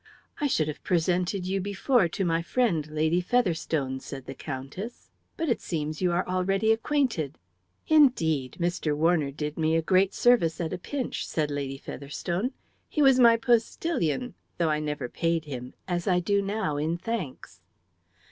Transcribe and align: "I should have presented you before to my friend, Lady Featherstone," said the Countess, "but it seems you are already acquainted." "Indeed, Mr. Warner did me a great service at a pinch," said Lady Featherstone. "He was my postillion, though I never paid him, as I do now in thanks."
"I 0.39 0.47
should 0.47 0.67
have 0.67 0.83
presented 0.83 1.45
you 1.45 1.61
before 1.61 2.07
to 2.07 2.25
my 2.25 2.41
friend, 2.41 2.87
Lady 2.89 3.21
Featherstone," 3.21 3.99
said 3.99 4.25
the 4.25 4.33
Countess, 4.33 5.11
"but 5.37 5.47
it 5.47 5.61
seems 5.61 6.01
you 6.01 6.11
are 6.11 6.27
already 6.27 6.71
acquainted." 6.71 7.37
"Indeed, 7.87 8.57
Mr. 8.59 8.97
Warner 8.97 9.29
did 9.29 9.59
me 9.59 9.75
a 9.75 9.81
great 9.83 10.15
service 10.15 10.59
at 10.59 10.73
a 10.73 10.79
pinch," 10.79 11.27
said 11.27 11.51
Lady 11.51 11.77
Featherstone. 11.77 12.51
"He 12.89 13.03
was 13.03 13.19
my 13.19 13.37
postillion, 13.37 14.33
though 14.57 14.71
I 14.71 14.79
never 14.79 15.07
paid 15.07 15.45
him, 15.45 15.75
as 15.87 16.07
I 16.07 16.19
do 16.19 16.41
now 16.41 16.77
in 16.77 16.97
thanks." 16.97 17.61